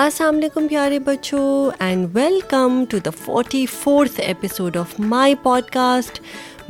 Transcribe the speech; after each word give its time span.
السلام 0.00 0.36
علیکم 0.36 0.68
پیارے 0.68 0.98
بچوں 1.06 1.48
and 1.84 2.06
welcome 2.12 2.82
to 2.90 2.98
the 3.04 3.10
forty 3.24 3.64
fourth 3.72 4.18
episode 4.26 4.76
of 4.76 4.92
my 4.98 5.34
podcast 5.72 6.20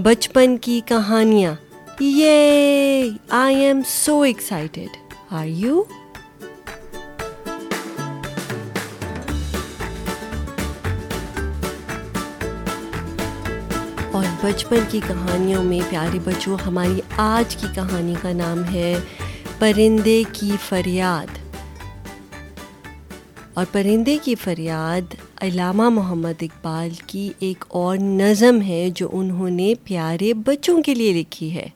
بچپن 0.02 0.56
کی 0.62 0.80
کہانیاں 0.86 1.52
یہ 2.04 3.06
I 3.38 3.56
am 3.64 3.80
so 3.88 4.20
excited 4.20 4.96
are 5.34 5.46
you 5.46 5.82
اور 14.12 14.24
بچپن 14.42 14.78
کی 14.90 15.00
کہانیوں 15.06 15.62
میں 15.64 15.78
پیارے 15.90 16.18
بچوں 16.24 16.56
ہماری 16.66 17.00
آج 17.28 17.56
کی 17.60 17.66
کہانی 17.74 18.14
کا 18.22 18.32
نام 18.38 18.64
ہے 18.72 18.94
پرندے 19.58 20.22
کی 20.32 20.50
فریاد 20.68 21.40
اور 23.54 23.64
پرندے 23.72 24.16
کی 24.24 24.34
فریاد 24.42 25.14
علامہ 25.42 25.88
محمد 25.94 26.42
اقبال 26.42 26.90
کی 27.06 27.28
ایک 27.46 27.64
اور 27.80 27.96
نظم 28.02 28.60
ہے 28.66 28.88
جو 28.96 29.08
انہوں 29.18 29.50
نے 29.60 29.72
پیارے 29.84 30.32
بچوں 30.46 30.76
کے 30.82 30.94
لیے 30.94 31.12
لکھی 31.12 31.50
ہے 31.54 31.66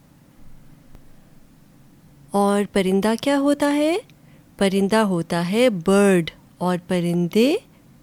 اور 2.42 2.62
پرندہ 2.72 3.12
کیا 3.22 3.38
ہوتا 3.40 3.72
ہے 3.74 3.94
پرندہ 4.58 5.02
ہوتا 5.10 5.42
ہے 5.50 5.68
برڈ 5.86 6.30
اور 6.68 6.78
پرندے 6.88 7.52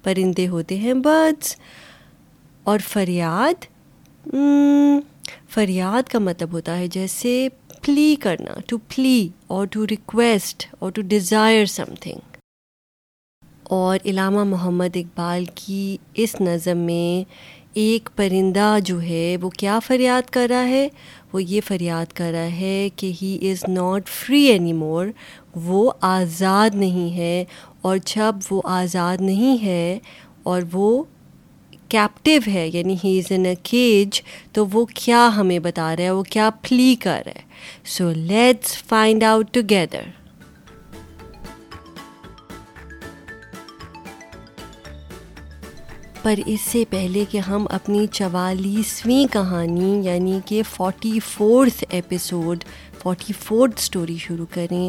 پرندے 0.04 0.48
ہوتے 0.48 0.78
ہیں 0.80 0.94
برڈس 1.08 1.56
اور 2.72 2.80
فریاد 2.90 3.66
فریاد 5.54 6.10
کا 6.12 6.20
مطلب 6.28 6.52
ہوتا 6.54 6.78
ہے 6.78 6.88
جیسے 7.00 7.48
پلی 7.86 8.16
کرنا 8.24 8.60
ٹو 8.68 8.78
پلی 8.96 9.28
اور 9.56 9.66
ٹو 9.72 9.86
ریکویسٹ 9.92 10.68
اور 10.80 10.92
ٹو 10.96 11.02
ڈیزائر 11.16 11.66
سم 11.78 11.94
تھنگ 12.02 12.32
اور 13.74 13.98
علامہ 14.10 14.44
محمد 14.48 14.96
اقبال 14.98 15.46
کی 15.56 15.86
اس 16.24 16.34
نظم 16.48 16.78
میں 16.90 17.24
ایک 17.84 18.10
پرندہ 18.16 18.66
جو 18.86 19.02
ہے 19.02 19.26
وہ 19.42 19.50
کیا 19.60 19.78
فریاد 19.86 20.30
کر 20.36 20.46
رہا 20.50 20.68
ہے 20.68 20.88
وہ 21.34 21.42
یہ 21.44 21.62
فریاد 21.68 22.12
کر 22.20 22.30
رہا 22.34 22.56
ہے 22.60 22.88
کہ 22.96 23.12
he 23.22 23.32
is 23.52 23.64
not 23.78 24.10
free 24.20 24.44
any 24.52 24.74
more 24.84 25.06
وہ 25.66 25.90
آزاد 26.12 26.76
نہیں 26.86 27.16
ہے 27.16 27.44
اور 27.88 27.98
جب 28.16 28.36
وہ 28.52 28.62
آزاد 28.78 29.22
نہیں 29.32 29.62
ہے 29.66 29.84
اور 30.52 30.62
وہ 30.74 30.90
کیپٹیو 31.96 32.42
ہے 32.54 32.68
یعنی 32.74 32.96
ہی 33.04 33.18
از 33.20 33.32
این 33.32 33.46
اے 33.46 33.56
کیج 33.72 34.22
تو 34.56 34.66
وہ 34.74 34.86
کیا 34.96 35.28
ہمیں 35.38 35.58
بتا 35.70 35.96
رہا 35.96 36.04
ہے 36.04 36.12
وہ 36.20 36.24
کیا 36.36 36.50
پلی 36.68 36.94
کر 37.04 37.22
رہا 37.26 37.40
ہے 37.42 37.86
so 37.98 38.12
let's 38.34 38.78
find 38.90 39.24
out 39.34 39.54
together 39.54 40.08
پر 46.24 46.40
اس 46.48 46.62
سے 46.72 46.84
پہلے 46.90 47.24
کہ 47.32 47.38
ہم 47.48 47.66
اپنی 47.78 48.06
چوالیسویں 48.12 49.32
کہانی 49.34 49.90
یعنی 50.04 50.38
کہ 50.48 50.62
forty 50.72 51.20
fourth 51.30 51.84
episode 51.98 52.64
forty 53.02 53.34
fourth 53.44 53.80
story 53.82 54.16
شروع 54.20 54.46
کریں 54.54 54.86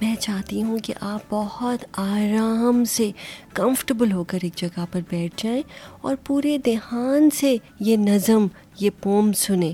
میں 0.00 0.14
چاہتی 0.20 0.62
ہوں 0.62 0.78
کہ 0.84 0.94
آپ 1.10 1.26
بہت 1.30 1.84
آرام 2.00 2.82
سے 2.94 3.10
کمفرٹیبل 3.54 4.12
ہو 4.12 4.24
کر 4.30 4.38
ایک 4.44 4.56
جگہ 4.62 4.84
پر 4.92 5.00
بیٹھ 5.10 5.42
جائیں 5.44 5.62
اور 6.06 6.16
پورے 6.26 6.56
دھیان 6.64 7.28
سے 7.40 7.54
یہ 7.90 7.96
نظم 8.08 8.46
یہ 8.80 8.90
پوم 9.02 9.32
سنیں 9.46 9.72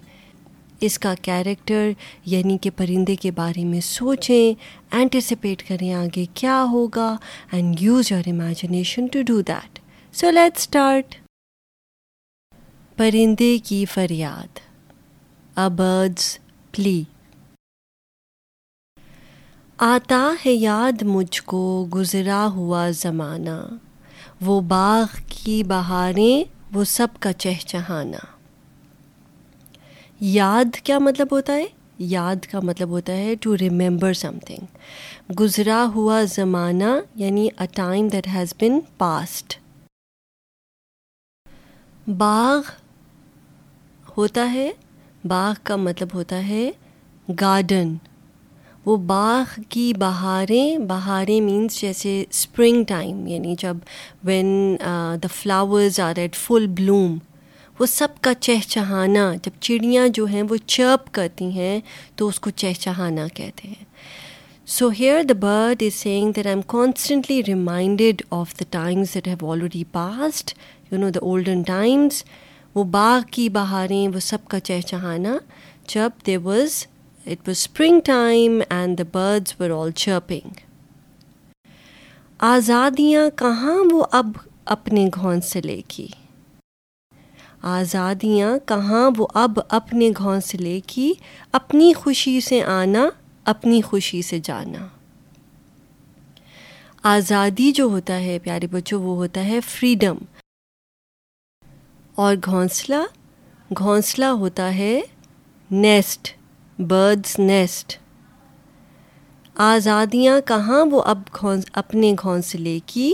اس 0.87 0.99
کا 1.05 1.15
کیریکٹر 1.23 1.91
یعنی 2.35 2.59
کہ 2.63 2.71
پرندے 2.77 3.17
کے 3.21 3.31
بارے 3.41 3.65
میں 3.65 3.81
سوچیں 3.91 4.65
اینٹیسپیٹ 4.97 5.69
کریں 5.69 5.93
آگے 6.03 6.25
کیا 6.41 6.63
ہوگا 6.73 7.15
and 7.53 7.83
use 7.83 8.13
your 8.13 8.29
imagination 8.33 9.07
to 9.13 9.23
do 9.27 9.41
that 9.49 9.76
so 10.19 10.31
let 10.31 10.57
start 10.57 11.15
پرندے 12.97 13.49
کی 13.65 13.85
فریاد 13.95 14.59
ا 15.59 15.67
برڈز 15.77 16.29
پلی 16.77 17.03
آتا 19.89 20.21
ہے 20.45 20.53
یاد 20.53 21.03
مجھ 21.15 21.43
کو 21.53 21.61
گزرا 21.95 22.45
ہوا 22.55 22.87
زمانہ 23.01 23.57
وہ 24.45 24.61
باغ 24.69 25.05
کی 25.35 25.63
بہاریں 25.75 26.49
وہ 26.77 26.85
سب 26.97 27.21
کا 27.23 27.33
چہچہانا 27.43 28.25
یاد 30.39 30.77
کیا 30.85 30.99
مطلب 31.09 31.37
ہوتا 31.37 31.55
ہے 31.57 31.67
یاد 32.17 32.47
کا 32.53 32.61
مطلب 32.71 32.91
ہوتا 32.99 33.17
ہے 33.19 33.35
ٹو 33.43 33.57
ریمبر 33.61 34.13
سم 34.25 34.39
تھنگ 34.47 35.33
گزرا 35.41 35.85
ہوا 35.95 36.23
زمانہ 36.39 36.99
یعنی 37.25 37.49
a 37.59 37.67
time 37.77 38.09
that 38.15 38.29
has 38.35 38.55
been 38.63 38.81
past 38.99 39.59
باغ 42.19 42.65
ہوتا 44.17 44.51
ہے 44.53 44.71
باغ 45.29 45.55
کا 45.65 45.77
مطلب 45.77 46.09
ہوتا 46.15 46.47
ہے 46.49 46.71
گارڈن 47.41 47.95
وہ 48.85 48.97
باغ 49.07 49.59
کی 49.69 49.93
بہاریں 49.99 50.79
بہاریں 50.89 51.41
مینس 51.41 51.81
جیسے 51.81 52.21
اسپرنگ 52.29 52.85
ٹائم 52.89 53.27
یعنی 53.27 53.55
جب 53.59 53.77
when 54.25 54.47
the 55.23 55.27
flowers 55.35 55.99
are 56.01 56.19
at 56.19 56.37
full 56.37 56.67
bloom 56.81 57.17
وہ 57.81 57.87
سب 57.87 58.21
کا 58.23 58.35
چہچہانا 58.41 59.31
جب 59.45 59.61
چڑیاں 59.61 60.07
جو 60.15 60.25
ہیں 60.33 60.43
وہ 60.51 60.57
چرپ 60.67 61.13
کرتی 61.15 61.51
ہیں 61.59 61.79
تو 62.17 62.29
اس 62.29 62.41
کو 62.41 62.51
چہچہانا 62.57 63.27
کہتے 63.35 63.69
ہیں 63.69 63.85
so 64.77 64.89
here 64.99 65.23
the 65.29 65.35
bird 65.41 65.83
is 65.87 65.95
saying 65.95 66.33
that 66.37 66.47
I 66.47 66.55
am 66.55 66.63
constantly 66.77 67.43
reminded 67.49 68.23
of 68.39 68.55
the 68.61 68.65
times 68.71 69.15
that 69.15 69.27
have 69.29 69.51
already 69.53 69.83
passed 69.93 70.53
you 70.91 70.99
know 71.01 71.09
the 71.11 71.19
olden 71.23 71.63
times 71.67 72.23
وہ 72.75 72.83
باغ 72.91 73.21
کی 73.33 73.49
بہاریں 73.57 74.07
وہ 74.15 74.21
سب 74.21 74.47
کا 74.51 74.59
چہچہانا 74.69 75.35
جب 75.95 76.11
they 76.27 76.37
was 76.43 76.77
it 77.27 77.49
was 77.49 77.57
spring 77.57 78.01
time 78.07 78.61
and 78.77 78.99
the 78.99 79.05
birds 79.13 79.53
were 79.61 79.71
all 79.81 79.91
chirping 80.03 80.61
آزادیاں 82.51 83.29
کہاں 83.39 83.77
وہ 83.93 84.05
اب 84.19 84.31
اپنے 84.77 85.09
گھونسلے 85.17 85.81
کی 85.89 86.07
آزادیاں 87.81 88.57
کہاں 88.69 89.11
وہ 89.19 89.27
اب 89.43 89.59
اپنے 89.81 90.11
گھونسلے 90.17 90.79
کی 90.87 91.13
اپنی 91.61 91.93
خوشی 92.03 92.41
سے 92.49 92.63
آنا 92.79 93.07
اپنی 93.55 93.81
خوشی 93.89 94.23
سے 94.31 94.39
جانا 94.45 94.87
آزادی 97.17 97.71
جو 97.77 97.85
ہوتا 97.91 98.19
ہے 98.21 98.39
پیارے 98.45 98.67
بچوں 98.71 99.03
وہ 99.03 99.15
ہوتا 99.17 99.45
ہے 99.47 99.59
فریڈم 99.69 100.17
اور 102.25 102.35
گھونسلا 102.45 103.01
گھونسلہ 103.79 104.25
ہوتا 104.43 104.75
ہے 104.75 105.01
نیسٹ 105.71 106.29
برڈس 106.91 107.39
نیسٹ 107.39 107.97
آزادیاں 109.65 110.39
کہاں 110.49 110.85
وہ 110.91 111.03
اب 111.13 111.23
اپنے 111.83 112.13
گھونسلے 112.23 112.79
کی 112.87 113.13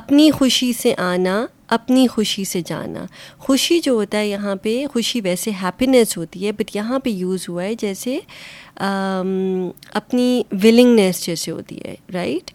اپنی 0.00 0.30
خوشی 0.38 0.72
سے 0.78 0.94
آنا 1.12 1.40
اپنی 1.74 2.06
خوشی 2.08 2.44
سے 2.50 2.60
جانا 2.66 3.04
خوشی 3.46 3.78
جو 3.80 3.92
ہوتا 3.92 4.18
ہے 4.18 4.26
یہاں 4.28 4.54
پہ 4.62 4.72
خوشی 4.92 5.20
ویسے 5.24 5.50
ہیپینیس 5.62 6.16
ہوتی 6.16 6.46
ہے 6.46 6.52
بٹ 6.58 6.74
یہاں 6.76 6.98
پہ 7.04 7.10
یوز 7.10 7.48
ہوا 7.48 7.64
ہے 7.64 7.74
جیسے 7.80 8.18
اپنی 10.00 10.26
ولنگنیس 10.64 11.24
جیسے 11.26 11.50
ہوتی 11.50 11.78
ہے 11.86 11.94
right 12.14 12.50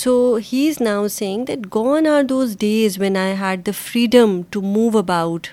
so 0.00 0.12
he 0.52 0.66
is 0.68 0.80
now 0.86 1.06
saying 1.18 1.44
that 1.48 1.66
gone 1.74 2.06
are 2.06 2.22
those 2.28 2.56
days 2.58 2.98
when 3.00 3.16
I 3.16 3.34
had 3.40 3.66
the 3.66 3.70
freedom 3.84 4.40
to 4.50 4.60
move 4.62 4.98
about 4.98 5.46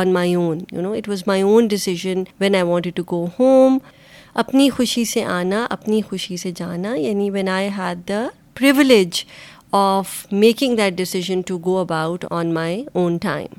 on 0.00 0.12
my 0.12 0.34
own 0.34 0.58
you 0.72 0.80
know 0.80 0.92
it 0.94 1.08
was 1.08 1.22
my 1.26 1.42
own 1.42 1.66
decision 1.68 2.22
when 2.40 2.54
I 2.54 2.64
wanted 2.64 2.96
to 2.96 3.02
go 3.10 3.24
home 3.38 3.78
اپنی 4.42 4.68
خوشی 4.70 5.04
سے 5.12 5.24
آنا 5.38 5.66
اپنی 5.70 6.00
خوشی 6.08 6.36
سے 6.40 6.50
جانا 6.56 6.94
یعنی 6.96 7.30
when 7.30 7.48
I 7.48 7.68
had 7.78 8.08
the 8.08 8.26
privilege 8.58 9.24
of 9.78 10.12
making 10.32 10.76
that 10.76 10.92
decision 10.98 11.40
to 11.46 11.56
go 11.64 11.76
about 11.78 12.24
on 12.30 12.52
my 12.54 12.82
own 13.00 13.16
time 13.22 13.52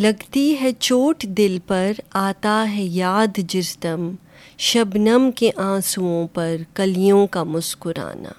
لگتی 0.00 0.46
ہے 0.60 0.70
چوٹ 0.78 1.22
دل 1.38 1.56
پر 1.66 1.90
آتا 2.20 2.54
ہے 2.76 2.82
یاد 2.92 3.38
جس 3.50 3.76
دم 3.82 4.10
شبنم 4.70 5.30
کے 5.36 5.50
آنسوؤں 5.64 6.26
پر 6.34 6.56
کلیوں 6.76 7.26
کا 7.36 7.42
مسکرانا 7.44 8.32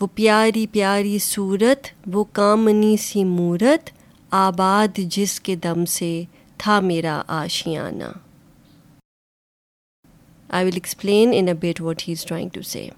وہ 0.00 0.06
پیاری 0.14 0.66
پیاری 0.72 1.18
صورت 1.22 1.88
وہ 2.12 2.24
کامنی 2.40 2.96
سی 3.02 3.24
مورت 3.24 3.90
آباد 4.44 4.98
جس 5.16 5.40
کے 5.40 5.56
دم 5.64 5.84
سے 5.98 6.22
تھا 6.58 6.78
میرا 6.90 7.20
Ashiana 7.44 8.12
I 10.58 10.66
will 10.66 10.74
explain 10.82 11.30
in 11.38 11.48
a 11.48 11.54
bit 11.66 11.80
what 11.80 12.08
he 12.08 12.12
is 12.18 12.24
trying 12.26 12.48
to 12.52 12.62
say 12.72 12.88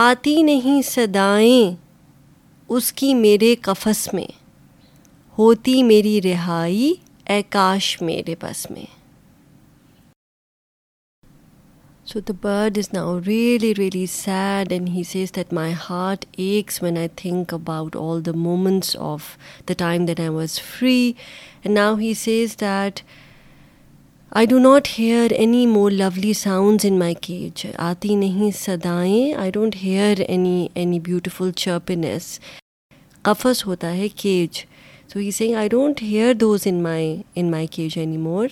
آتی 0.00 0.40
نہیں 0.42 0.80
صدائیں 0.88 1.74
اس 2.74 2.92
کی 2.98 3.12
میرے 3.14 3.54
کفس 3.62 4.06
میں 4.14 4.24
ہوتی 5.38 5.82
میری 5.82 6.20
رہائی 6.24 6.92
اے 7.30 7.40
کاش 7.54 7.90
میرے 8.08 8.34
بس 8.42 8.64
میں 8.70 8.84
so 12.12 12.20
the 12.28 12.32
bird 12.42 12.78
is 12.78 12.88
now 12.92 13.18
really 13.26 13.72
really 13.78 14.04
sad 14.12 14.72
and 14.72 14.88
he 14.94 15.02
says 15.10 15.34
that 15.36 15.52
my 15.60 15.74
heart 15.90 16.24
aches 16.44 16.82
when 16.82 16.98
I 16.98 17.08
think 17.22 17.54
about 17.54 17.96
all 18.00 18.24
the 18.26 18.32
moments 18.36 18.96
of 19.10 19.24
the 19.68 19.74
time 19.78 20.04
that 20.06 20.20
I 20.20 20.28
was 20.38 20.58
free 20.78 21.00
and 21.64 21.78
now 21.78 21.96
he 21.98 22.14
says 22.24 22.56
that 22.60 23.02
I 24.40 24.46
do 24.46 24.58
not 24.58 24.86
hear 24.98 25.32
any 25.36 25.64
more 25.66 25.90
lovely 25.90 26.32
sounds 26.34 26.84
in 26.88 26.98
my 26.98 27.14
cage 27.22 27.64
آتی 27.86 28.14
نہیں 28.16 28.50
سدائیں 28.56 29.32
I 29.38 29.50
don't 29.52 29.74
hear 29.82 30.20
any 30.26 30.66
any 30.82 31.00
beautiful 31.08 31.50
chirpiness 31.62 32.26
قفص 33.28 33.64
ہوتا 33.66 33.90
ہے 33.96 34.06
cage 34.22 34.58
so 35.12 35.18
he 35.18 35.30
sing 35.38 35.54
I 35.60 35.68
don't 35.74 36.02
hear 36.02 36.32
those 36.40 36.60
in 36.66 36.82
my 36.82 37.10
in 37.34 37.50
my 37.50 37.66
cage 37.70 37.98
any 37.98 38.16
more 38.18 38.46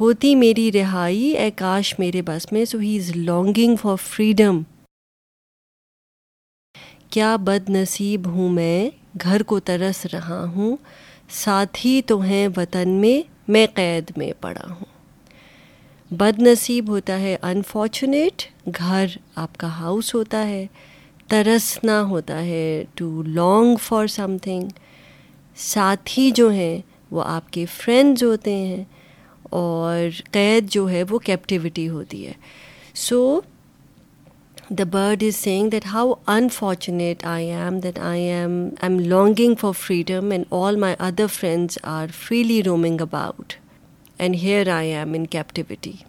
ہوتی 0.00 0.34
میری 0.42 0.70
رہائی 0.74 1.24
اے 1.40 1.50
کاش 1.56 1.94
میرے 1.98 2.22
بس 2.28 2.50
میں 2.52 2.64
so 2.70 2.78
he 2.78 2.96
is 3.00 3.10
longing 3.16 3.76
for 3.82 3.96
freedom 4.06 4.60
کیا 7.10 7.34
بد 7.46 7.70
نصیب 7.76 8.26
ہوں 8.34 8.48
میں 8.54 8.90
گھر 9.22 9.42
کو 9.52 9.60
ترس 9.70 10.04
رہا 10.12 10.42
ہوں 10.56 10.76
ساتھی 11.44 12.00
تو 12.06 12.20
ہیں 12.22 12.46
وطن 12.56 12.88
میں 13.00 13.12
میں 13.52 13.66
قید 13.74 14.10
میں 14.18 14.30
پڑا 14.40 14.68
ہوں 14.70 16.12
بد 16.18 16.38
نصیب 16.42 16.88
ہوتا 16.90 17.18
ہے 17.20 17.36
انفارچونیٹ 17.42 18.42
گھر 18.80 19.16
آپ 19.42 19.56
کا 19.58 19.68
ہاؤس 19.78 20.14
ہوتا 20.14 20.46
ہے 20.48 20.64
ترسنا 21.28 22.00
ہوتا 22.08 22.38
ہے 22.44 22.84
to 22.96 23.22
long 23.26 23.76
for 23.82 24.06
some 24.14 24.36
thing 24.42 24.68
ساتھی 25.72 26.30
جو 26.34 26.48
ہیں 26.50 26.78
وہ 27.10 27.22
آپ 27.26 27.52
کے 27.52 27.64
فرینڈز 27.76 28.22
ہوتے 28.22 28.54
ہیں 28.56 28.82
اور 29.60 30.22
قید 30.32 30.70
جو 30.72 30.88
ہے 30.90 31.02
وہ 31.10 31.18
کیپٹیوٹی 31.24 31.88
ہوتی 31.88 32.26
ہے 32.26 32.32
سو 32.94 33.22
so, 33.36 33.40
the 34.70 34.86
bird 34.86 35.22
is 35.22 35.36
saying 35.36 35.70
that 35.70 35.84
how 35.84 36.20
unfortunate 36.26 37.24
I 37.26 37.40
am, 37.40 37.80
that 37.80 37.98
I'm 37.98 38.98
longing 38.98 39.56
for 39.56 39.74
freedom 39.74 40.32
and 40.32 40.46
all 40.50 40.76
my 40.76 40.96
other 40.98 41.28
friends 41.28 41.78
are 41.84 42.08
freely 42.08 42.62
roaming 42.62 43.00
about. 43.00 43.56
And 44.18 44.36
here 44.36 44.68
I 44.70 44.84
am 44.84 45.14
in 45.14 45.26
captivity. 45.26 46.06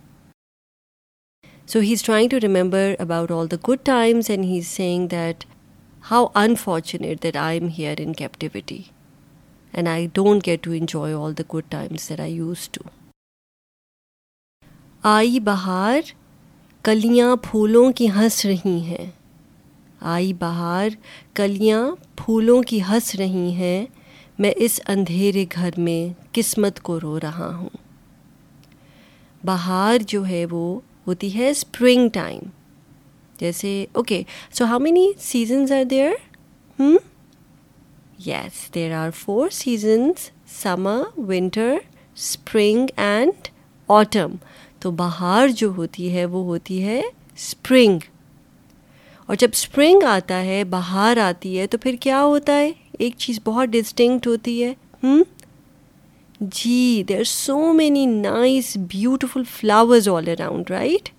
So 1.66 1.81
he's 1.81 2.04
trying 2.04 2.30
to 2.30 2.39
remember 2.39 2.95
about 3.00 3.31
all 3.31 3.48
the 3.48 3.57
good 3.57 3.83
times 3.83 4.30
and 4.30 4.45
he's 4.45 4.69
saying 4.69 5.07
that 5.07 5.45
how 6.01 6.31
unfortunate 6.36 7.22
that 7.22 7.36
I'm 7.36 7.69
here 7.69 7.95
in 7.98 8.13
captivity 8.13 8.92
and 9.74 9.89
I 9.89 10.06
don't 10.06 10.44
get 10.44 10.62
to 10.63 10.74
enjoy 10.74 11.16
all 11.16 11.33
the 11.33 11.44
good 11.44 11.69
times 11.72 12.07
that 12.07 12.19
I 12.19 12.27
used 12.27 12.74
to. 12.74 12.86
Aayi 15.04 15.44
bahar 15.44 16.06
کلیاں 16.86 17.36
پھولوں 17.44 17.90
کی 17.98 18.08
ہنس 18.16 18.46
رہی 18.46 18.76
ہیں 18.88 19.06
آئی 20.16 20.34
بہار 20.40 20.90
کلیاں 21.36 21.80
پھولوں 22.18 22.62
کی 22.72 22.80
ہنس 22.90 23.14
رہی 23.20 23.50
ہیں 23.60 23.86
میں 24.42 24.52
اس 24.66 24.80
اندھیرے 24.94 25.46
گھر 25.56 25.80
میں 25.88 26.00
قسمت 26.36 26.80
کو 26.90 27.00
رو 27.04 27.20
رہا 27.24 27.50
ہوں 27.62 27.70
بہار 29.46 30.04
جو 30.08 30.26
ہے 30.28 30.46
وہ 30.52 30.62
ہوتی 31.08 31.34
ہے 31.38 31.50
اسپرنگ 31.50 32.10
ٹائم 32.14 32.48
جیسے 33.40 33.72
okay 33.94 34.22
so 34.58 34.66
how 34.72 34.80
many 34.88 35.08
seasons 35.30 35.72
are 35.80 35.84
there 35.92 36.12
hmm 36.80 36.98
yes 38.26 38.74
there 38.76 38.94
are 39.00 39.10
four 39.24 39.50
seasons 39.64 40.30
summer 40.62 41.02
winter 41.30 41.76
spring 42.16 42.88
and 42.96 43.48
autumn 44.00 44.36
تو 44.86 44.90
بہار 44.98 45.48
جو 45.58 45.68
ہوتی 45.76 46.12
ہے 46.16 46.24
وہ 46.32 46.44
ہوتی 46.46 46.82
ہے 46.86 47.00
اسپرنگ 47.02 48.00
اور 49.26 49.36
جب 49.40 49.50
اسپرنگ 49.54 50.04
آتا 50.08 50.42
ہے 50.46 50.64
بہار 50.70 51.18
آتی 51.28 51.58
ہے 51.60 51.66
تو 51.68 51.78
پھر 51.82 51.96
کیا 52.00 52.22
ہوتا 52.24 52.58
ہے 52.58 52.70
ایک 53.06 53.16
چیز 53.20 53.40
بہت 53.44 53.70
ڈسٹنکٹ 53.76 54.28
ہوتی 54.28 54.64
ہے 54.64 54.74
ہم 55.04 55.24
جی 56.60 57.04
there 57.10 57.18
are 57.18 57.24
so 57.30 57.58
many 57.74 58.06
nice 58.06 58.72
beautiful 58.94 59.44
flowers 59.52 60.10
all 60.18 60.28
around 60.38 60.70
right 60.72 61.10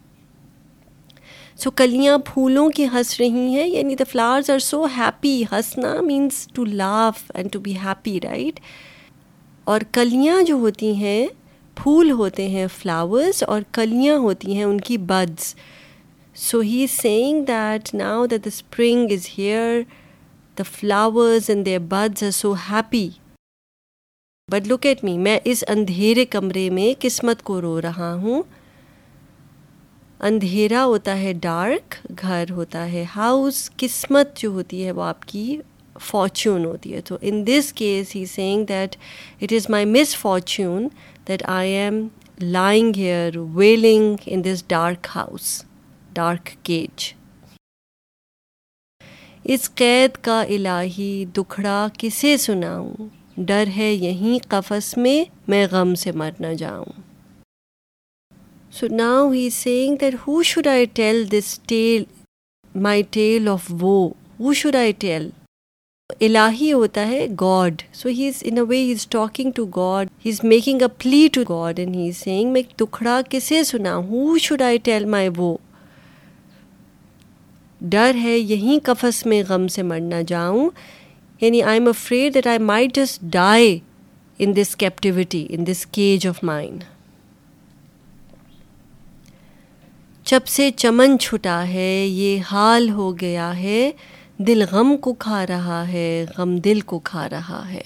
so 1.63 1.71
کلیاں 1.81 2.17
پھولوں 2.33 2.69
کی 2.77 2.87
ہنس 2.93 3.19
رہی 3.21 3.49
ہیں 3.55 3.67
یعنی 3.69 3.95
the 3.97 4.05
flowers 4.11 4.51
are 4.51 4.59
so 4.71 4.85
happy 4.99 5.43
ہنسنا 5.53 5.95
means 6.07 6.47
to 6.55 6.65
laugh 6.83 7.23
and 7.35 7.53
to 7.53 7.61
be 7.67 7.77
happy 7.85 8.19
right 8.25 8.61
اور 9.73 9.81
کلیاں 9.99 10.41
جو 10.47 10.55
ہوتی 10.67 10.95
ہیں 11.03 11.27
پھول 11.83 12.11
ہوتے 12.21 12.49
ہیں 12.49 12.67
فلاورس 12.79 13.43
اور 13.43 13.63
کلیاں 13.77 14.17
ہوتی 14.19 14.55
ہیں 14.57 14.65
ان 14.65 14.81
کی 14.81 14.97
buds 15.13 15.55
so 16.49 16.61
he 16.71 16.87
saying 16.91 17.45
that 17.49 17.93
now 17.95 18.25
that 18.31 18.45
the 18.45 18.49
spring 18.55 19.11
is 19.13 19.29
here 19.39 19.81
the 20.59 20.63
flowers 20.71 21.49
and 21.51 21.67
their 21.67 21.79
buds 21.89 22.23
are 22.25 22.31
so 22.37 22.53
happy 22.71 23.09
but 24.53 24.67
look 24.69 24.87
at 24.87 25.05
me 25.05 25.17
میں 25.19 25.39
اس 25.53 25.65
اندھیرے 25.77 26.25
کمرے 26.37 26.69
میں 26.79 26.93
قسمت 27.03 27.43
کو 27.51 27.61
رو 27.61 27.81
رہا 27.83 28.13
ہوں 28.23 28.43
اندھیرا 30.29 30.85
ہوتا 30.85 31.19
ہے 31.19 31.33
ڈارک 31.41 31.95
گھر 32.23 32.51
ہوتا 32.57 32.91
ہے 32.93 33.05
ہاؤس 33.17 33.71
قسمت 33.81 34.37
جو 34.41 34.49
ہوتی 34.51 34.85
ہے 34.85 34.91
وہ 34.99 35.03
آپ 35.03 35.25
کی 35.29 35.59
فارچون 36.09 36.65
ہوتی 36.65 36.95
ہے 36.95 37.01
تو 37.09 37.17
in 37.29 37.47
this 37.47 37.73
case 37.73 38.15
he 38.17 38.25
saying 38.35 38.65
that 38.69 38.97
it 39.43 39.53
is 39.57 39.69
my 39.71 39.85
misfortune 40.17 40.89
that 41.29 41.43
I 41.51 41.71
am 41.75 42.07
lying 42.41 42.97
here 42.97 43.37
wailing 43.55 44.17
in 44.27 44.45
this 44.45 44.63
dark 44.69 45.07
house 45.15 45.51
dark 46.15 46.51
cage 46.65 47.07
اس 49.55 49.71
قید 49.81 50.17
کا 50.25 50.41
الہی 50.57 51.15
دکھڑا 51.37 51.87
کسے 51.99 52.37
سناؤں 52.47 53.09
ڈر 53.47 53.69
ہے 53.77 53.91
یہیں 53.93 54.39
قفس 54.51 54.97
میں 54.97 55.19
میں 55.51 55.67
غم 55.71 55.95
سے 56.03 56.13
مر 56.21 56.31
نہ 56.41 56.53
جاؤں 56.59 57.01
so 58.79 58.87
now 58.95 59.31
he 59.33 59.49
saying 59.55 59.97
that 60.01 60.15
who 60.27 60.43
should 60.53 60.67
I 60.67 60.85
tell 61.01 61.25
this 61.33 61.59
tale 61.69 62.05
my 62.87 63.03
tale 63.19 63.49
of 63.49 63.73
woe 63.81 63.97
who 64.41 64.53
should 64.63 64.77
I 64.77 64.93
tell 65.05 65.29
الہی 66.25 66.73
ہوتا 66.73 67.07
ہے 67.07 67.27
God 67.41 67.83
so 67.95 68.09
he 68.19 68.27
is 68.29 68.43
in 68.47 68.57
a 68.59 68.63
way 68.69 68.77
he 68.83 68.93
is 68.93 69.07
talking 69.11 69.51
to 69.55 69.65
God 69.77 70.09
he 70.25 70.31
is 70.31 70.39
making 70.45 70.83
a 70.83 70.87
plea 71.03 71.27
to 71.33 71.43
God 71.49 71.79
and 71.79 71.97
he 71.97 72.07
is 72.09 72.23
saying 72.25 72.53
میں 72.53 72.63
دکھڑا 72.81 73.21
کسے 73.31 73.63
سنا 73.71 73.97
who 74.11 74.37
should 74.43 74.63
I 74.63 74.79
tell 74.85 75.05
my 75.15 75.29
woe 75.37 75.57
ڈر 77.95 78.15
ہے 78.23 78.37
یہیں 78.39 78.79
کفس 78.85 79.25
میں 79.27 79.43
غم 79.49 79.67
سے 79.75 79.83
مرنا 79.91 80.21
جاؤں 80.29 80.69
یعنی 81.41 81.63
I 81.63 81.79
am 81.81 81.89
afraid 81.89 82.35
that 82.35 82.47
I 82.47 82.59
my 82.73 82.89
just 82.97 83.21
die 83.33 83.79
in 84.45 84.57
this 84.57 84.75
captivity 84.77 85.47
in 85.59 85.67
this 85.67 85.87
cage 85.97 86.27
of 86.29 86.43
mind 86.45 86.85
جب 90.31 90.47
سے 90.49 90.71
چمن 90.77 91.19
چھٹا 91.21 91.63
ہے 91.73 91.95
یہ 92.09 92.39
حال 92.53 92.89
ہو 92.91 93.13
گیا 93.21 93.57
ہے 93.59 93.91
دل 94.39 94.65
غم 94.71 94.97
کو 95.01 95.13
کھا 95.19 95.47
رہا 95.49 95.87
ہے 95.89 96.11
غم 96.37 96.57
دل 96.65 96.81
کو 96.91 96.99
کھا 97.11 97.29
رہا 97.31 97.61
ہے 97.73 97.83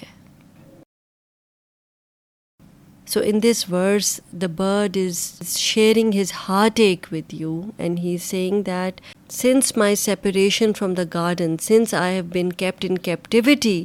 so 3.11 3.19
in 3.25 3.39
this 3.43 3.63
verse 3.71 4.19
the 4.41 4.47
bird 4.55 4.97
is 4.97 5.21
sharing 5.57 6.13
his 6.19 6.31
heartache 6.79 7.05
with 7.11 7.33
you 7.33 7.59
and 7.77 7.99
he 7.99 8.17
saying 8.23 8.61
that 8.67 9.01
since 9.33 9.75
my 9.77 9.95
separation 10.03 10.73
from 10.77 10.93
the 10.93 11.03
garden 11.13 11.55
since 11.61 11.93
I 11.99 12.15
have 12.15 12.23
been 12.33 12.51
kept 12.63 12.85
in 12.89 12.97
captivity 13.07 13.83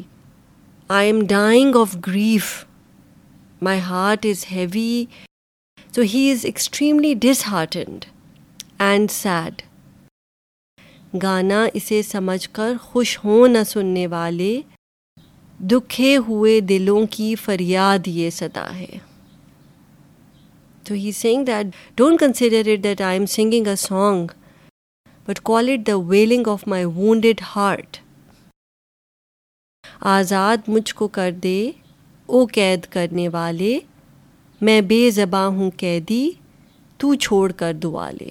I 0.99 1.07
am 1.09 1.21
dying 1.29 1.77
of 1.81 1.97
grief 2.07 2.53
my 3.63 3.81
heart 3.89 4.27
is 4.31 4.45
heavy 4.53 5.05
so 5.95 6.03
he 6.15 6.31
is 6.33 6.45
extremely 6.45 7.15
disheartened 7.51 8.05
and 8.83 9.11
sad 9.11 9.63
گانا 11.23 11.63
اسے 11.75 12.01
سمجھ 12.03 12.49
کر 12.53 12.73
خوش 12.83 13.19
ہوں 13.25 13.49
نہ 13.49 13.63
سننے 13.73 14.07
والے 14.15 14.53
دکھے 15.73 16.17
ہوئے 16.29 16.59
دلوں 16.71 17.07
کی 17.11 17.35
فریاد 17.45 18.09
یہ 18.19 18.31
صدا 18.39 18.67
ہے 18.79 18.99
تو 20.87 20.95
he 20.95 21.13
saying 21.13 21.45
that 21.45 21.67
don't 21.99 22.21
consider 22.21 22.71
it 22.73 22.83
that 22.85 23.01
I 23.09 23.19
am 23.19 23.27
singing 23.37 23.67
a 23.67 23.77
song 23.89 24.27
but 25.29 25.41
call 25.45 25.69
it 25.73 25.87
the 25.87 25.97
wailing 26.13 26.49
of 26.49 26.67
my 26.75 26.85
wounded 27.01 27.41
heart 27.55 27.97
آزاد 30.19 30.69
مجھ 30.69 30.95
کو 30.95 31.09
کر 31.19 31.31
دے 31.43 31.59
او 32.37 32.45
قید 32.55 32.87
کرنے 32.93 33.29
والے 33.33 33.79
میں 34.67 34.81
بے 34.91 35.09
زباں 35.15 35.47
ہوں 35.57 35.71
قیدی 35.79 36.25
تو 36.99 37.15
چھوڑ 37.21 37.51
کر 37.57 37.73
دعا 37.83 38.11
لے 38.21 38.29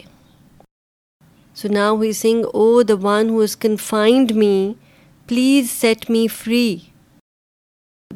so 1.59 1.67
now 1.71 2.00
he 2.01 2.12
sing 2.19 2.43
O 2.57 2.63
the 2.83 2.93
one 3.03 3.29
who's 3.33 3.55
confined 3.57 4.31
me 4.39 4.57
please 5.27 5.69
set 5.81 6.09
me 6.12 6.25
free 6.38 6.67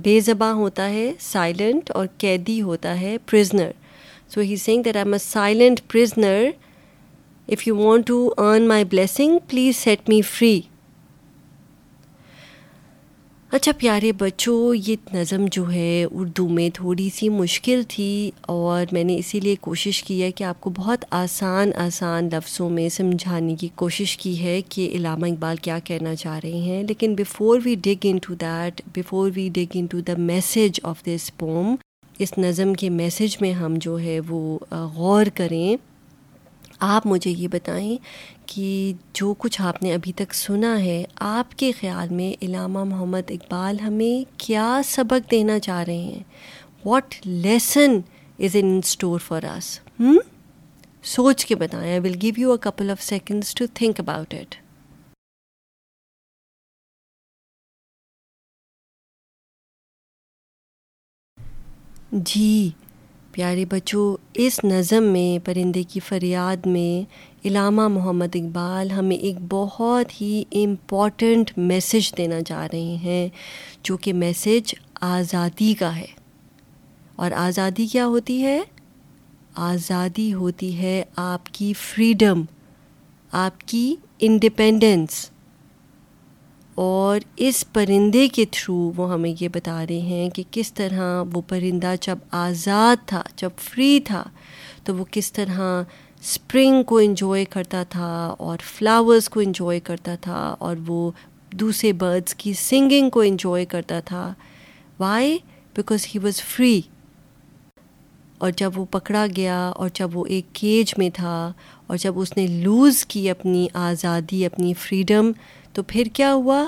بے 0.03 0.19
زباں 0.25 0.51
ہوتا 0.55 0.87
ہے 0.89 1.11
سائلنٹ 1.29 1.91
اور 1.95 2.07
قیدی 2.21 2.61
ہوتا 2.61 2.99
ہے 3.01 3.15
prisoner 3.31 3.71
so 4.33 4.41
he 4.41 4.55
that 4.67 4.87
I 4.95 5.03
am 5.05 5.13
a 5.13 5.17
silent 5.23 5.79
prisoner 5.91 6.43
if 7.53 7.67
you 7.67 7.77
want 7.77 8.07
to 8.07 8.19
earn 8.37 8.67
my 8.67 8.83
blessing 8.91 9.37
please 9.49 9.77
set 9.83 10.09
me 10.09 10.21
free 10.31 10.59
اچھا 13.57 13.71
پیارے 13.79 14.11
بچوں 14.17 14.59
یہ 14.87 14.95
نظم 15.13 15.45
جو 15.51 15.63
ہے 15.71 15.93
اردو 16.05 16.47
میں 16.57 16.69
تھوڑی 16.75 17.09
سی 17.15 17.29
مشکل 17.29 17.81
تھی 17.89 18.09
اور 18.55 18.93
میں 18.93 19.03
نے 19.03 19.15
اسی 19.17 19.39
لیے 19.43 19.55
کوشش 19.61 20.03
کی 20.07 20.21
ہے 20.21 20.29
کہ 20.31 20.43
آپ 20.49 20.59
کو 20.61 20.69
بہت 20.77 21.05
آسان 21.21 21.71
آسان 21.85 22.29
لفظوں 22.31 22.69
میں 22.69 22.87
سمجھانے 22.97 23.55
کی 23.59 23.67
کوشش 23.83 24.15
کی 24.17 24.37
ہے 24.43 24.59
کہ 24.69 24.89
علامہ 24.95 25.25
اقبال 25.31 25.55
کیا 25.67 25.79
کہنا 25.83 26.13
چاہ 26.15 26.39
رہے 26.43 26.59
ہیں 26.67 26.83
لیکن 26.89 27.15
before 27.19 27.59
we 27.65 27.75
dig 27.83 28.05
into 28.27 28.33
that 28.41 28.81
before 28.95 29.31
we 29.35 29.49
dig 29.55 29.77
into 29.91 29.99
the 30.07 30.13
message 30.31 30.79
of 30.93 31.03
this 31.05 31.29
poem 31.37 31.75
اس 32.23 32.37
نظم 32.37 32.73
کے 32.79 32.89
میسیج 33.03 33.37
میں 33.41 33.51
ہم 33.63 33.75
جو 33.81 33.99
ہے 34.03 34.19
وہ 34.29 34.57
غور 34.95 35.35
کریں 35.37 35.75
آپ 36.87 37.05
مجھے 37.07 37.31
یہ 37.31 37.47
بتائیں 37.51 37.97
کہ 38.51 38.69
جو 39.15 39.33
کچھ 39.39 39.59
آپ 39.69 39.81
نے 39.83 39.93
ابھی 39.93 40.11
تک 40.17 40.33
سنا 40.35 40.73
ہے 40.83 41.03
آپ 41.31 41.57
کے 41.57 41.71
خیال 41.79 42.09
میں 42.19 42.31
علامہ 42.45 42.83
محمد 42.93 43.31
اقبال 43.31 43.79
ہمیں 43.79 44.15
کیا 44.43 44.69
سبق 44.89 45.29
دینا 45.31 45.57
چاہ 45.65 45.81
رہے 45.87 45.97
ہیں 45.97 46.23
what 46.85 47.15
lesson 47.25 47.99
is 48.47 48.55
in 48.61 48.77
store 48.83 49.19
for 49.27 49.43
us 49.55 49.67
سوچ 51.13 51.45
کے 51.45 51.55
بتائیں 51.63 51.89
I 51.91 51.99
will 52.07 52.17
give 52.21 52.33
you 52.41 52.51
a 52.51 52.57
couple 52.65 52.89
of 52.91 53.03
seconds 53.09 53.53
to 53.55 53.65
think 53.79 53.99
about 53.99 54.33
it 54.33 54.55
جی 62.33 62.69
پیارے 63.39 63.63
بچوں 63.69 64.05
اس 64.43 64.59
نظم 64.63 65.03
میں 65.11 65.27
پرندے 65.45 65.81
کی 65.91 65.99
فریاد 66.07 66.65
میں 66.67 67.47
علامہ 67.47 67.87
محمد 67.93 68.35
اقبال 68.35 68.89
ہمیں 68.91 69.15
ایک 69.15 69.35
بہت 69.49 70.09
ہی 70.21 70.41
امپورٹنٹ 70.63 71.51
میسج 71.69 72.11
دینا 72.17 72.41
چاہ 72.49 72.65
رہے 72.73 72.95
ہیں 73.03 73.29
جو 73.83 73.97
کہ 74.05 74.13
میسج 74.23 74.73
آزادی 75.11 75.73
کا 75.79 75.95
ہے 75.95 76.05
اور 77.23 77.31
آزادی 77.45 77.85
کیا 77.91 78.05
ہوتی 78.15 78.41
ہے 78.43 78.59
آزادی 79.69 80.31
ہوتی 80.41 80.75
ہے 80.81 81.01
آپ 81.31 81.53
کی 81.59 81.71
فریڈم 81.85 82.41
آپ 83.45 83.67
کی 83.67 83.85
انڈیپینڈنس 84.27 85.29
اور 86.81 87.19
اس 87.45 87.63
پرندے 87.73 88.27
کے 88.33 88.43
تھرو 88.51 88.73
وہ 88.97 89.11
ہمیں 89.11 89.31
یہ 89.39 89.47
بتا 89.53 89.79
رہے 89.89 89.97
ہیں 89.99 90.29
کہ 90.35 90.43
کس 90.51 90.71
طرح 90.73 91.23
وہ 91.33 91.41
پرندہ 91.47 91.93
جب 92.01 92.17
آزاد 92.41 93.07
تھا 93.09 93.21
جب 93.41 93.57
فری 93.61 93.99
تھا 94.07 94.23
تو 94.85 94.95
وہ 94.97 95.05
کس 95.11 95.31
طرح 95.37 95.59
اسپرنگ 96.21 96.83
کو 96.91 96.97
انجوائے 97.07 97.43
کرتا 97.55 97.83
تھا 97.97 98.11
اور 98.47 98.57
فلاورس 98.77 99.27
کو 99.29 99.39
انجوائے 99.39 99.79
کرتا 99.89 100.15
تھا 100.21 100.41
اور 100.69 100.75
وہ 100.87 101.01
دوسرے 101.63 101.91
برڈس 102.05 102.35
کی 102.43 102.53
سنگنگ 102.61 103.09
کو 103.17 103.21
انجوائے 103.31 103.65
کرتا 103.75 103.99
تھا 104.11 104.23
why 104.99 105.37
because 105.77 106.07
he 106.13 106.19
was 106.25 106.41
free 106.55 106.81
اور 108.45 108.51
جب 108.57 108.79
وہ 108.79 108.85
پکڑا 108.91 109.25
گیا 109.37 109.59
اور 109.75 109.89
جب 109.93 110.17
وہ 110.17 110.25
ایک 110.35 110.53
کیج 110.55 110.93
میں 110.97 111.09
تھا 111.13 111.35
اور 111.87 111.97
جب 112.05 112.19
اس 112.19 112.35
نے 112.37 112.47
لوز 112.63 113.05
کی 113.13 113.29
اپنی 113.29 113.67
آزادی 113.91 114.45
اپنی 114.45 114.73
فریڈم 114.87 115.31
تو 115.73 115.83
پھر 115.87 116.07
کیا 116.13 116.33
ہوا 116.33 116.65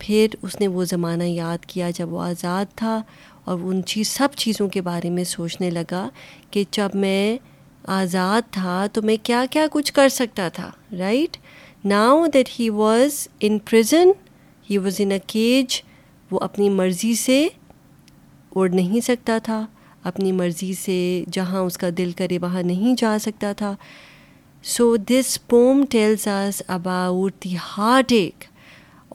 پھر 0.00 0.34
اس 0.42 0.60
نے 0.60 0.66
وہ 0.68 0.84
زمانہ 0.90 1.24
یاد 1.24 1.64
کیا 1.68 1.90
جب 1.94 2.12
وہ 2.12 2.20
آزاد 2.22 2.76
تھا 2.78 3.00
اور 3.50 3.58
ان 3.64 3.80
چیز 3.86 4.08
سب 4.08 4.34
چیزوں 4.36 4.68
کے 4.74 4.80
بارے 4.88 5.10
میں 5.10 5.24
سوچنے 5.24 5.70
لگا 5.70 6.08
کہ 6.50 6.64
جب 6.76 6.94
میں 7.04 7.20
آزاد 8.00 8.52
تھا 8.52 8.86
تو 8.92 9.02
میں 9.04 9.16
کیا 9.22 9.44
کیا 9.50 9.66
کچھ 9.72 9.92
کر 9.94 10.08
سکتا 10.20 10.48
تھا 10.54 10.70
right 10.98 11.36
now 11.92 12.26
that 12.34 12.48
he 12.58 12.68
was 12.80 13.26
in 13.48 13.58
prison 13.70 14.10
he 14.70 14.78
was 14.84 14.96
in 15.04 15.12
a 15.12 15.18
cage 15.26 15.80
وہ 16.30 16.38
اپنی 16.42 16.68
مرضی 16.68 17.14
سے 17.24 17.46
اڑ 18.56 18.68
نہیں 18.70 19.00
سکتا 19.06 19.38
تھا 19.44 19.64
اپنی 20.10 20.32
مرضی 20.32 20.72
سے 20.84 20.98
جہاں 21.32 21.60
اس 21.62 21.78
کا 21.78 21.88
دل 21.98 22.12
کرے 22.16 22.38
وہاں 22.42 22.62
نہیں 22.62 22.94
جا 23.00 23.16
سکتا 23.20 23.52
تھا 23.56 23.74
so 24.64 24.94
this 25.08 25.38
poem 25.48 25.82
tells 25.90 26.26
us 26.28 26.60
about 26.68 27.32
the 27.42 27.54
heartache 28.12 28.44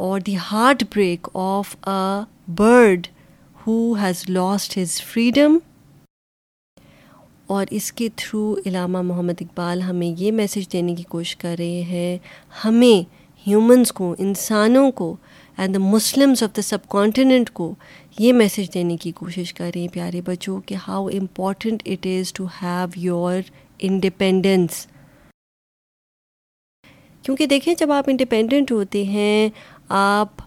اور 0.03 0.19
the 0.27 0.35
heartbreak 0.93 1.27
of 1.33 1.75
a 1.87 1.97
bird 2.57 3.07
who 3.65 3.75
has 4.01 4.23
lost 4.29 4.77
his 4.77 4.99
freedom 5.11 5.57
اور 7.53 7.65
اس 7.77 7.91
کے 7.93 8.07
تھرو 8.15 8.53
علامہ 8.65 9.01
محمد 9.09 9.41
اقبال 9.41 9.81
ہمیں 9.81 10.07
یہ 10.21 10.31
میسج 10.31 10.71
دینے 10.73 10.95
کی 10.95 11.03
کوشش 11.09 11.35
کر 11.37 11.55
رہے 11.59 11.81
ہیں 11.89 12.17
ہمیں 12.63 13.09
ہیومنس 13.47 13.91
کو 13.99 14.13
انسانوں 14.17 14.89
کو 15.01 15.15
and 15.57 15.73
the 15.75 15.79
Muslims 15.87 16.43
of 16.43 16.55
the 16.57 16.61
subcontinent 16.97 17.49
کو 17.59 17.73
یہ 18.19 18.33
میسج 18.33 18.73
دینے 18.73 18.97
کی 19.01 19.11
کوشش 19.19 19.53
کر 19.53 19.69
رہے 19.75 19.81
ہیں 19.81 19.93
پیارے 19.93 20.21
بچوں 20.25 20.59
کہ 20.67 20.75
how 20.87 21.05
important 21.21 21.83
it 21.91 22.07
is 22.19 22.33
to 22.33 22.45
have 22.61 22.99
your 23.05 23.41
independence 23.91 24.85
کیونکہ 27.23 27.45
دیکھیں 27.47 27.73
جب 27.77 27.91
آپ 27.91 28.03
انڈیپینڈنٹ 28.09 28.71
ہوتے 28.71 29.03
ہیں 29.05 29.49
آپ 29.97 30.41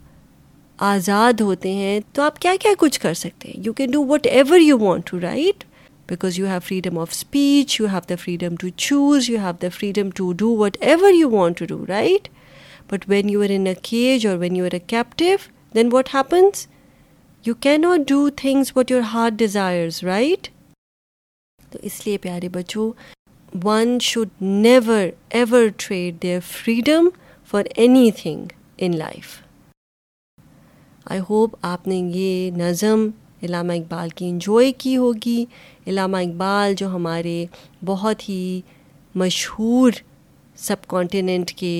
آزاد 0.88 1.40
ہوتے 1.40 1.72
ہیں 1.74 1.98
تو 2.14 2.22
آپ 2.22 2.38
کیا 2.38 2.52
کیا 2.60 2.72
کچھ 2.78 2.98
کر 3.00 3.14
سکتے 3.24 3.48
ہیں 3.48 3.62
you 3.66 3.72
can 3.76 3.90
do 3.90 4.04
what 4.06 4.26
ever 4.30 4.58
you 4.60 4.78
want 4.78 5.06
to 5.10 5.20
right 5.20 5.64
because 6.08 6.38
you 6.38 6.46
have 6.46 6.58
freedom 6.64 6.98
of 6.98 7.10
speech 7.12 7.80
you 7.80 7.86
have 7.92 8.00
the 8.10 8.14
freedom 8.24 8.56
to 8.60 8.68
choose 8.88 9.30
you 9.30 9.38
have 9.44 9.52
the 9.62 9.68
freedom 9.78 10.10
to 10.16 10.32
do 10.42 10.54
what 10.56 10.76
ever 10.80 11.12
you 11.14 11.30
want 11.30 11.58
to 11.58 11.64
do 11.74 11.84
right 11.88 12.28
but 12.92 13.08
when 13.10 13.30
you 13.30 13.42
are 13.42 13.50
in 13.56 13.66
a 13.66 13.74
cage 13.82 14.26
اور 14.26 14.36
when 14.38 14.56
you 14.56 14.64
are 14.64 14.74
a 14.74 14.78
captive 14.86 15.36
then 15.76 15.88
what 15.92 16.14
happens 16.14 16.66
you 17.46 17.54
not 17.78 18.08
do 18.08 18.28
things 18.36 18.76
what 18.76 18.90
your 18.90 19.00
heart 19.14 19.38
desires 19.38 20.02
right 20.04 20.48
تو 21.70 21.78
اس 21.82 22.06
لیے 22.06 22.18
پیارے 22.22 22.48
بچوں 22.52 22.90
one 23.64 23.98
should 24.02 24.28
never 24.40 25.06
ever 25.38 25.66
trade 25.76 26.20
their 26.22 26.38
freedom 26.48 27.08
for 27.50 27.64
anything 28.20 28.46
in 28.82 28.96
life 28.98 29.34
I 31.10 31.20
hope 31.28 31.54
آپ 31.72 31.86
نے 31.88 31.96
یہ 32.18 32.50
نظم 32.56 33.06
علامہ 33.42 33.72
اقبال 33.72 34.08
کی 34.16 34.28
انجوائے 34.30 34.72
کی 34.78 34.96
ہوگی 34.96 35.44
علامہ 35.86 36.16
اقبال 36.26 36.74
جو 36.78 36.88
ہمارے 36.94 37.44
بہت 37.84 38.28
ہی 38.28 38.60
مشہور 39.22 39.92
سب 40.66 40.86
کانٹیننٹ 40.88 41.50
کے 41.60 41.78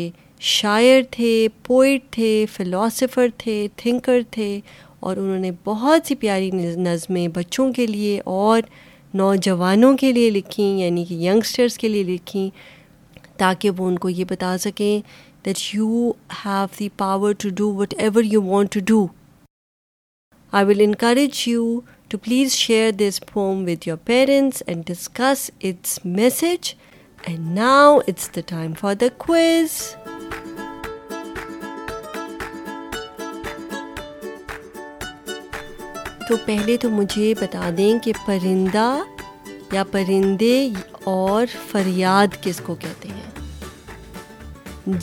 شاعر 0.55 1.01
تھے 1.11 1.47
پوئٹ 1.67 2.05
تھے 2.13 2.45
فلاسفر 2.53 3.27
تھے 3.39 3.67
تھنکر 3.77 4.21
تھے 4.31 4.59
اور 5.01 5.17
انہوں 5.17 5.39
نے 5.39 5.51
بہت 5.65 6.07
سی 6.07 6.15
پیاری 6.21 6.51
نظمیں 6.85 7.27
بچوں 7.35 7.73
کے 7.73 7.87
لیے 7.87 8.21
اور 8.25 8.61
نوجوانوں 9.17 9.97
کے 9.97 10.13
لیے 10.13 10.31
لکھیں 10.31 10.79
یعنی 10.79 11.05
کہ 11.09 11.15
ینگسٹرس 11.27 11.79
کے 11.79 11.89
لیے 11.89 12.03
لکھیں 12.13 12.49
تاکہ 13.43 13.71
وہ 13.79 13.87
ان 13.89 13.99
کو 14.05 14.09
یہ 14.09 14.25
بتا 14.31 14.57
سکیں 14.65 14.95
that 15.45 15.59
you 15.75 16.11
have 16.45 16.67
the 16.79 16.89
power 17.03 17.33
to 17.43 17.49
do 17.61 17.73
whatever 17.99 18.25
you 18.33 18.43
want 18.49 18.73
to 18.75 18.81
do 18.93 19.07
I 20.61 20.65
will 20.67 20.81
encourage 20.89 21.43
you 21.49 21.65
to 22.09 22.19
please 22.25 22.53
share 22.65 22.91
this 23.01 23.21
poem 23.33 23.65
with 23.69 23.89
your 23.89 23.97
parents 24.13 24.63
and 24.67 24.85
discuss 24.89 25.51
its 25.65 25.99
message 26.21 26.75
and 27.27 27.55
now 27.59 27.97
it's 28.07 28.35
the 28.37 28.41
time 28.47 28.73
for 28.81 28.95
the 29.01 29.07
quiz 29.27 29.79
تو 36.29 36.37
پہلے 36.45 36.77
تو 36.81 36.89
مجھے 36.91 37.33
بتا 37.41 37.69
دیں 37.77 37.93
کہ 38.05 38.13
پرندہ 38.27 38.87
یا 39.73 39.83
پرندے 39.91 40.57
اور 41.11 41.47
فریاد 41.71 42.37
کس 42.43 42.61
کو 42.67 42.75
کہتے 42.81 43.09
ہیں 43.09 43.43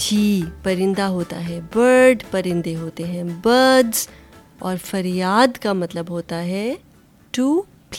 جی 0.05 0.41
پرندہ 0.63 1.01
ہوتا 1.17 1.47
ہے 1.47 1.59
برڈ 1.75 2.23
پرندے 2.31 2.75
ہوتے 2.75 3.03
ہیں 3.11 3.23
برڈز 3.43 4.07
اور 4.67 4.75
فریاد 4.85 5.57
کا 5.63 5.73
مطلب 5.83 6.09
ہوتا 6.15 6.41
ہے 6.45 6.73
ٹو 7.37 7.47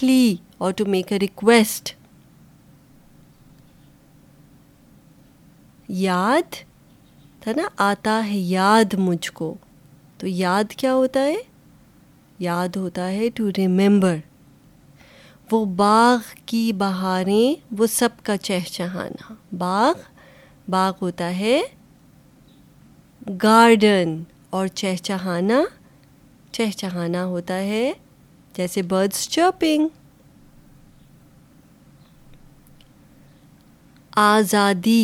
پلی 0.00 0.34
اور 0.58 0.72
ٹو 0.76 0.84
میک 0.96 1.12
اے 1.12 1.18
ریکویسٹ 1.20 1.94
یاد 6.04 6.54
تھا 7.44 7.52
نا 7.56 7.66
آتا 7.90 8.20
ہے 8.30 8.36
یاد 8.38 8.94
مجھ 9.08 9.30
کو 9.32 9.54
تو 10.18 10.26
یاد 10.26 10.72
کیا 10.78 10.94
ہوتا 10.94 11.24
ہے 11.24 11.36
یاد 12.44 12.76
ہوتا 12.82 13.10
ہے 13.18 13.28
ٹو 13.36 13.48
ریمبر 13.58 14.16
وہ 15.50 15.64
باغ 15.82 16.18
کی 16.50 16.62
بہاریں 16.82 17.48
وہ 17.78 17.86
سب 18.00 18.22
کا 18.26 18.36
چہچہانا 18.48 19.32
باغ 19.64 19.94
باغ 20.74 20.92
ہوتا 21.02 21.28
ہے 21.38 21.56
گارڈن 23.42 24.12
اور 24.56 24.66
چہچہانا 24.80 25.60
چہچہانا 26.56 27.24
ہوتا 27.34 27.56
ہے 27.72 27.84
جیسے 28.56 28.82
برڈس 28.90 29.28
چرپنگ 29.36 29.86
آزادی 34.24 35.02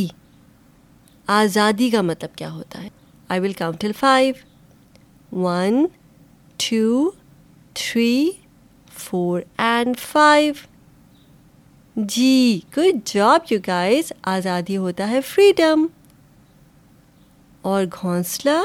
آزادی 1.41 1.89
کا 1.95 2.03
مطلب 2.11 2.37
کیا 2.43 2.51
ہوتا 2.59 2.83
ہے 2.83 2.89
I 3.35 3.41
will 3.45 3.53
count 3.63 3.93
five 4.03 5.41
one 5.47 5.87
two 6.69 6.83
three 7.81 8.31
four 9.05 9.41
and 9.67 9.97
five 10.01 10.55
جی 12.15 12.35
کچھ 12.75 13.15
جاب 13.17 13.51
یو 13.53 13.59
گائز 13.67 14.13
آزادی 14.37 14.77
ہوتا 14.77 15.09
ہے 15.11 15.21
فریڈم 15.29 15.87
اور 17.71 17.85
گھونسلہ 18.01 18.59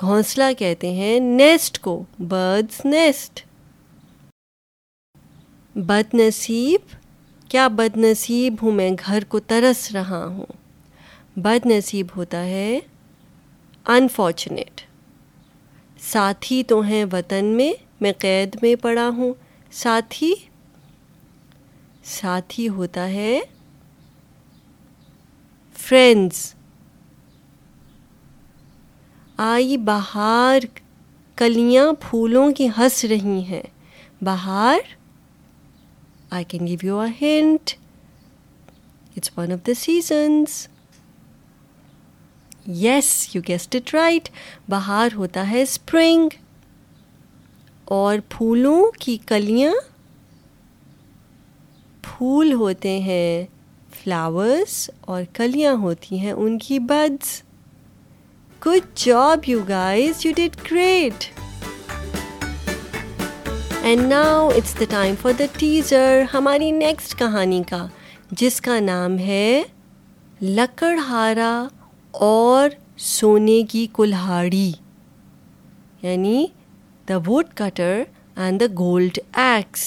گھونسلہ 0.00 0.52
کہتے 0.58 0.90
ہیں 0.94 1.18
نیسٹ 1.20 1.78
کو 1.82 2.02
برڈز 2.28 2.80
نیسٹ 2.84 3.40
بد 5.90 6.14
نصیب 6.14 6.94
کیا 7.50 7.66
بد 7.80 7.96
نصیب 8.04 8.54
ہوں 8.62 8.72
میں 8.80 8.90
گھر 9.06 9.24
کو 9.34 9.40
ترس 9.52 9.90
رہا 9.94 10.24
ہوں 10.26 11.40
بد 11.42 11.66
نصیب 11.66 12.06
ہوتا 12.16 12.44
ہے 12.44 12.78
انفارچونیٹ 13.96 14.80
ساتھی 16.12 16.62
تو 16.68 16.80
ہیں 16.82 17.04
وطن 17.12 17.44
میں 17.56 17.72
میں 18.02 18.12
قید 18.18 18.56
میں 18.62 18.74
پڑا 18.82 19.08
ہوں 19.16 19.32
ساتھی 19.80 20.32
ساتھی 22.12 22.68
ہوتا 22.78 23.06
ہے 23.08 23.38
فرینڈز 25.88 26.38
آئی 29.48 29.76
بہار 29.92 30.66
کلیاں 31.42 31.86
پھولوں 32.08 32.50
کی 32.58 32.68
ہنس 32.78 33.04
رہی 33.12 33.40
ہیں 33.50 33.62
بہار 34.24 34.78
I 36.34 36.44
can 36.50 36.66
give 36.66 36.86
you 36.88 36.98
a 37.00 37.08
hint 37.20 37.70
it's 39.16 39.38
one 39.38 39.52
of 39.52 39.66
the 39.66 39.74
seasons 39.84 40.66
yes 42.84 43.14
you 43.34 43.42
guessed 43.48 43.76
it 43.76 43.94
right 43.94 44.28
بہار 44.70 45.14
ہوتا 45.16 45.48
ہے 45.50 45.62
اسپرنگ 45.62 46.41
اور 47.92 48.18
پھولوں 48.30 48.76
کی 49.00 49.16
کلیاں 49.28 49.72
پھول 52.02 52.52
ہوتے 52.60 52.90
ہیں 53.06 53.46
فلاورس 53.96 54.76
اور 55.12 55.22
کلیاں 55.36 55.72
ہوتی 55.82 56.18
ہیں 56.18 56.32
ان 56.32 56.56
کی 56.58 56.78
buds 56.92 57.42
good 58.66 58.86
job 59.04 59.40
you 59.48 59.58
guys 59.68 60.24
you 60.26 60.32
did 60.36 60.56
great 60.70 61.24
and 63.84 64.08
now 64.12 64.48
it's 64.56 64.78
the 64.80 64.84
time 64.90 65.14
for 65.22 65.32
the 65.38 65.44
teacher 65.58 66.22
ہماری 66.34 66.70
نیکسٹ 66.78 67.18
کہانی 67.18 67.62
کا 67.70 67.86
جس 68.42 68.60
کا 68.68 68.78
نام 68.88 69.18
ہے 69.26 69.62
لکڑ 70.40 70.96
ہارا 71.08 71.52
اور 72.32 72.70
سونے 73.12 73.62
کی 73.72 73.86
کلہاڑی 73.98 74.70
یعنی 76.02 76.44
the 77.08 77.16
woodcutter 77.56 78.02
and 78.42 78.60
the 78.60 78.66
gold 78.78 79.18
axe 79.42 79.80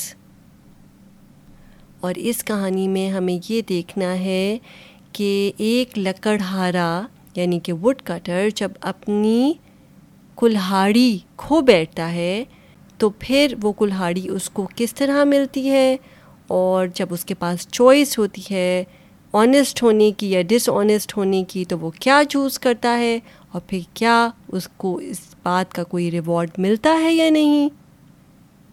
اور 2.03 2.13
اس 2.29 2.43
کہانی 2.45 2.87
میں 2.95 3.09
ہمیں 3.11 3.37
یہ 3.51 3.61
دیکھنا 3.69 4.13
ہے 4.19 4.57
کہ 5.13 5.29
ایک 5.67 5.97
لکڑہارا 5.97 6.89
یعنی 7.35 7.59
کہ 7.63 7.73
ووڈ 7.83 8.01
کٹر 8.05 8.47
جب 8.55 8.71
اپنی 8.91 9.53
کلہاڑی 10.41 11.17
کھو 11.43 11.61
بیٹھتا 11.71 12.11
ہے 12.11 12.43
تو 12.99 13.09
پھر 13.19 13.53
وہ 13.63 13.71
کلہاڑی 13.79 14.27
اس 14.33 14.49
کو 14.57 14.67
کس 14.75 14.93
طرح 14.95 15.23
ملتی 15.27 15.69
ہے 15.69 15.95
اور 16.59 16.87
جب 16.95 17.13
اس 17.13 17.25
کے 17.25 17.33
پاس 17.39 17.67
چوائس 17.71 18.17
ہوتی 18.19 18.41
ہے 18.51 18.83
آنیسٹ 19.43 19.83
ہونے 19.83 20.11
کی 20.17 20.31
یا 20.31 20.41
ڈس 20.49 20.69
آنیسٹ 20.73 21.17
ہونے 21.17 21.43
کی 21.53 21.65
تو 21.69 21.79
وہ 21.79 21.91
کیا 21.99 22.21
چوز 22.29 22.59
کرتا 22.65 22.97
ہے 22.99 23.17
اور 23.53 23.61
پھر 23.67 23.79
کیا 23.93 24.27
اس 24.53 24.67
کو 24.77 24.95
اس 25.09 25.19
بات 25.45 25.73
کا 25.73 25.83
کوئی 25.91 26.09
ریوارڈ 26.11 26.51
ملتا 26.65 26.93
ہے 27.01 27.13
یا 27.13 27.29
نہیں 27.29 27.67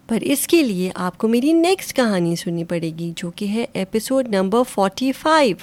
پر 0.08 0.18
اس 0.32 0.46
کے 0.48 0.62
لیے 0.62 0.90
آپ 1.06 1.16
کو 1.18 1.28
میری 1.28 1.52
نیکسٹ 1.52 1.92
کہانی 1.96 2.34
سننی 2.36 2.64
پڑے 2.72 2.90
گی 2.98 3.12
جو 3.16 3.30
کہ 3.36 3.46
ہے 3.54 3.64
ایپیسوڈ 3.80 4.28
نمبر 4.34 4.62
فورٹی 4.70 5.10
فائیو 5.20 5.56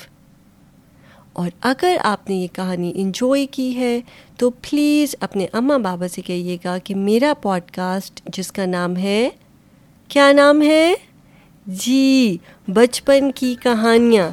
اور 1.41 1.49
اگر 1.69 1.95
آپ 2.11 2.29
نے 2.29 2.35
یہ 2.35 2.47
کہانی 2.55 2.91
انجوائے 3.01 3.45
کی 3.57 3.75
ہے 3.77 3.99
تو 4.39 4.49
پلیز 4.69 5.15
اپنے 5.27 5.47
اماں 5.59 5.77
بابا 5.79 6.07
سے 6.15 6.21
کہیے 6.29 6.57
گا 6.65 6.77
کہ 6.83 6.95
میرا 7.07 7.33
پوڈ 7.41 7.71
کاسٹ 7.75 8.21
جس 8.37 8.51
کا 8.51 8.65
نام 8.75 8.97
ہے 8.97 9.27
کیا 10.13 10.31
نام 10.35 10.61
ہے 10.61 10.93
جی 11.85 12.37
بچپن 12.73 13.31
کی 13.41 13.53
کہانیاں 13.63 14.29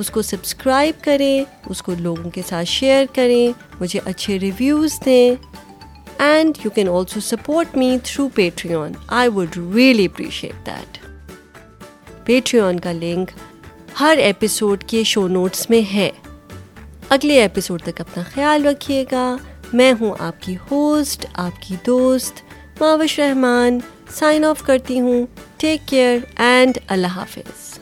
اس 0.00 0.10
کو 0.10 0.22
سبسکرائب 0.30 1.02
کریں 1.04 1.44
اس 1.70 1.82
کو 1.82 1.92
لوگوں 1.98 2.30
کے 2.30 2.42
ساتھ 2.48 2.68
شیئر 2.68 3.04
کریں 3.14 3.46
مجھے 3.80 4.00
اچھے 4.06 4.38
ریویوز 4.40 4.98
دیں 5.04 5.30
and 6.24 6.58
you 6.64 6.70
can 6.74 6.88
also 6.88 7.20
support 7.20 7.76
me 7.76 7.96
through 8.04 8.26
Patreon 8.74 8.92
I 9.16 9.28
would 9.34 9.56
really 9.74 10.04
appreciate 10.06 10.68
Patreon 12.60 12.78
کا 12.84 12.92
لنک 12.92 13.30
ہر 14.00 14.18
ایپیسوڈ 14.22 14.84
کے 14.90 15.02
شو 15.10 15.26
نوٹس 15.28 15.68
میں 15.70 15.80
ہے 15.92 16.10
اگلے 17.16 17.40
ایپیسوڈ 17.40 17.82
تک 17.84 18.00
اپنا 18.00 18.22
خیال 18.34 18.66
رکھیے 18.66 19.04
گا 19.12 19.34
میں 19.78 19.92
ہوں 20.00 20.14
آپ 20.26 20.42
کی 20.42 20.56
ہوسٹ 20.70 21.26
آپ 21.46 21.62
کی 21.68 21.76
دوست 21.86 22.42
معاوش 22.80 23.18
رحمان 23.20 23.78
سائن 24.18 24.44
آف 24.44 24.62
کرتی 24.66 25.00
ہوں 25.00 25.26
ٹیک 25.58 25.88
کیئر 25.88 26.18
اینڈ 26.40 26.78
اللہ 26.88 27.16
حافظ 27.18 27.75